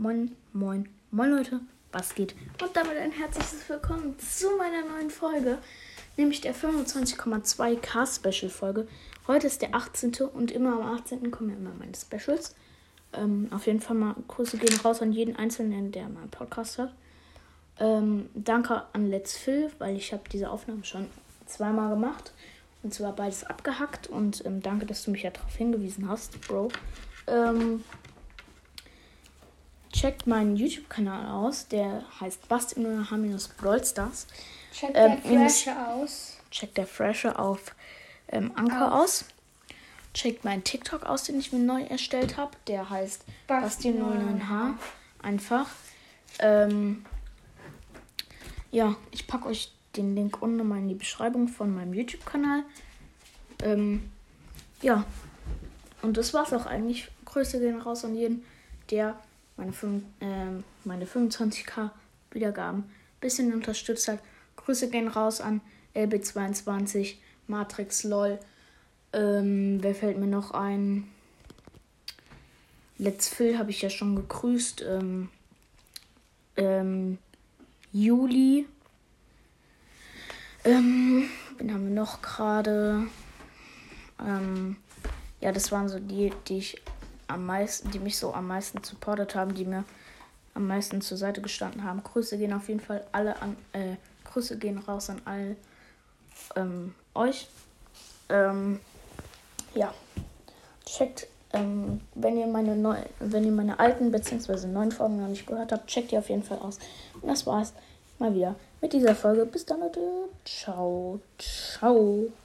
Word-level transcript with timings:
Moin, 0.00 0.34
moin, 0.54 0.88
moin 1.10 1.30
Leute, 1.30 1.60
was 1.92 2.14
geht? 2.14 2.34
Und 2.62 2.74
damit 2.74 2.96
ein 2.96 3.12
herzliches 3.12 3.68
Willkommen 3.68 4.18
zu 4.18 4.56
meiner 4.56 4.82
neuen 4.88 5.10
Folge, 5.10 5.58
nämlich 6.16 6.40
der 6.40 6.54
25,2k 6.54 8.06
Special 8.06 8.50
Folge. 8.50 8.88
Heute 9.26 9.46
ist 9.46 9.60
der 9.60 9.74
18. 9.74 10.14
und 10.32 10.52
immer 10.52 10.72
am 10.80 10.94
18. 10.94 11.30
kommen 11.30 11.50
immer 11.50 11.72
meine 11.78 11.92
Specials. 11.94 12.54
Ähm, 13.12 13.48
auf 13.50 13.66
jeden 13.66 13.82
Fall 13.82 13.94
mal 13.94 14.14
Grüße 14.26 14.56
gehen 14.56 14.80
raus 14.80 15.02
an 15.02 15.12
jeden 15.12 15.36
Einzelnen, 15.36 15.92
der 15.92 16.08
meinen 16.08 16.30
Podcast 16.30 16.78
hat. 16.78 16.94
Ähm, 17.78 18.30
danke 18.32 18.84
an 18.94 19.10
Let's 19.10 19.36
Phil, 19.36 19.70
weil 19.76 19.96
ich 19.96 20.14
habe 20.14 20.22
diese 20.32 20.48
Aufnahme 20.48 20.82
schon 20.82 21.08
zweimal 21.44 21.90
gemacht. 21.90 22.32
Und 22.82 22.94
zwar 22.94 23.14
beides 23.14 23.44
abgehackt. 23.44 24.06
Und 24.06 24.46
ähm, 24.46 24.62
danke, 24.62 24.86
dass 24.86 25.04
du 25.04 25.10
mich 25.10 25.24
ja 25.24 25.30
darauf 25.30 25.54
hingewiesen 25.56 26.08
hast, 26.08 26.40
Bro. 26.48 26.70
Ähm, 27.26 27.84
checkt 30.00 30.26
meinen 30.26 30.56
YouTube-Kanal 30.56 31.30
aus. 31.30 31.68
Der 31.68 32.04
heißt 32.20 32.48
Basti 32.48 32.82
Haminus 33.10 33.48
Brawl 33.48 33.84
Stars. 33.84 34.26
Check 34.72 34.90
Ähm, 34.94 35.20
der 35.22 35.48
Flasche 35.50 35.88
aus. 35.88 36.38
Checkt 36.50 36.78
der 36.78 36.86
Fresher 36.86 37.38
auf 37.38 37.74
ähm, 38.28 38.50
Anchor 38.54 38.94
aus. 38.94 39.26
Checkt 40.14 40.44
meinen 40.44 40.64
TikTok 40.64 41.04
aus, 41.04 41.24
den 41.24 41.38
ich 41.38 41.52
mir 41.52 41.58
neu 41.58 41.82
erstellt 41.82 42.36
habe. 42.36 42.52
Der 42.66 42.88
heißt 42.88 43.24
Basti 43.46 43.90
Basti09H. 43.90 44.74
Einfach. 45.22 45.68
Ähm, 46.38 47.04
ja, 48.70 48.96
ich 49.10 49.26
packe 49.26 49.48
euch 49.48 49.72
den 49.96 50.14
Link 50.14 50.40
unten 50.40 50.66
mal 50.66 50.78
in 50.78 50.88
die 50.88 50.94
Beschreibung 50.94 51.48
von 51.48 51.74
meinem 51.74 51.92
YouTube-Kanal. 51.92 52.64
Ähm, 53.62 54.10
ja. 54.80 55.04
Und 56.00 56.16
das 56.16 56.32
war's 56.32 56.54
auch 56.54 56.64
eigentlich. 56.64 57.10
Grüße 57.26 57.60
gehen 57.60 57.80
raus 57.80 58.04
an 58.04 58.16
jeden, 58.16 58.44
der 58.90 59.18
meine, 59.60 59.72
fünf- 59.72 60.04
ähm, 60.20 60.64
meine 60.84 61.04
25k 61.06 61.90
Wiedergaben 62.30 62.80
ein 62.80 62.90
bisschen 63.20 63.52
unterstützt 63.52 64.08
hat. 64.08 64.18
Grüße 64.56 64.88
gehen 64.88 65.08
raus 65.08 65.40
an 65.40 65.60
LB22, 65.94 67.16
Matrix 67.46 68.04
LOL. 68.04 68.38
Ähm, 69.12 69.78
wer 69.82 69.94
fällt 69.94 70.18
mir 70.18 70.26
noch 70.26 70.52
ein? 70.52 71.08
Let's 72.98 73.28
Phil 73.28 73.58
habe 73.58 73.70
ich 73.70 73.82
ja 73.82 73.90
schon 73.90 74.16
gegrüßt. 74.16 74.82
Ähm, 74.82 75.28
ähm, 76.56 77.18
Juli. 77.92 78.66
Ähm, 80.64 81.28
wen 81.58 81.72
haben 81.72 81.84
wir 81.84 81.94
noch 81.94 82.22
gerade? 82.22 83.06
Ähm, 84.20 84.76
ja, 85.40 85.52
das 85.52 85.72
waren 85.72 85.88
so 85.88 85.98
die, 85.98 86.32
die 86.48 86.58
ich 86.58 86.76
am 87.30 87.46
meisten, 87.46 87.90
die 87.90 87.98
mich 87.98 88.18
so 88.18 88.34
am 88.34 88.46
meisten 88.46 88.82
supportet 88.82 89.34
haben, 89.34 89.54
die 89.54 89.64
mir 89.64 89.84
am 90.54 90.66
meisten 90.66 91.00
zur 91.00 91.16
Seite 91.16 91.40
gestanden 91.40 91.84
haben. 91.84 92.02
Grüße 92.02 92.38
gehen 92.38 92.52
auf 92.52 92.68
jeden 92.68 92.80
Fall 92.80 93.04
alle 93.12 93.40
an, 93.40 93.56
äh, 93.72 93.96
Grüße 94.24 94.58
gehen 94.58 94.78
raus 94.78 95.10
an 95.10 95.22
all 95.24 95.56
ähm, 96.56 96.94
euch. 97.14 97.48
Ähm, 98.28 98.80
ja, 99.74 99.94
checkt, 100.84 101.26
ähm, 101.52 102.00
wenn 102.14 102.36
ihr 102.36 102.46
meine 102.46 102.76
neu, 102.76 102.96
wenn 103.18 103.44
ihr 103.44 103.52
meine 103.52 103.78
alten 103.78 104.10
bzw. 104.10 104.66
neuen 104.66 104.92
Folgen 104.92 105.20
noch 105.20 105.28
nicht 105.28 105.46
gehört 105.46 105.72
habt, 105.72 105.86
checkt 105.88 106.10
die 106.10 106.18
auf 106.18 106.28
jeden 106.28 106.42
Fall 106.42 106.58
aus. 106.58 106.78
Und 107.20 107.28
das 107.28 107.46
war's 107.46 107.72
mal 108.18 108.34
wieder 108.34 108.54
mit 108.80 108.92
dieser 108.92 109.14
Folge. 109.14 109.46
Bis 109.46 109.66
dann, 109.66 109.80
Leute. 109.80 110.00
Ciao, 110.44 111.20
ciao. 111.38 112.30